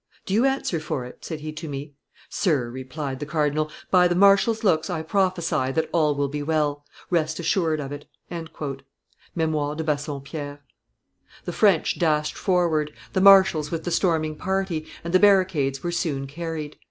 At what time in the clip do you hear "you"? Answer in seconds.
0.33-0.45